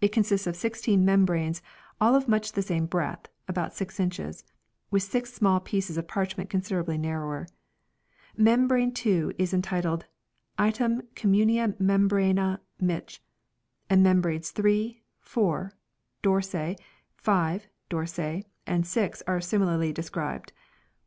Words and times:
It 0.00 0.12
consists 0.12 0.46
of 0.46 0.56
sixteen 0.56 1.04
membranes 1.04 1.60
all 2.00 2.14
of 2.14 2.26
much 2.26 2.52
the 2.52 2.62
same 2.62 2.86
breadth 2.86 3.28
(about 3.46 3.74
6 3.74 4.00
inches) 4.00 4.42
with 4.90 5.02
six 5.02 5.30
small 5.30 5.60
pieces 5.60 5.98
of 5.98 6.08
parchment 6.08 6.48
considerably 6.48 6.96
narrower. 6.96 7.46
Membrane 8.34 8.92
2 8.94 9.34
is 9.36 9.52
entitled," 9.52 10.06
Item 10.68 11.02
Communia 11.14 11.74
Memoranda 11.78 12.62
Mich.": 12.80 13.22
and 13.90 14.02
membranes 14.02 14.52
3, 14.52 15.02
4" 15.20 15.72
dorse," 16.22 16.76
5 17.16 17.66
"dorse," 17.90 18.18
and 18.66 18.86
6 18.86 19.22
are 19.26 19.40
similarly 19.42 19.92
described. 19.92 20.54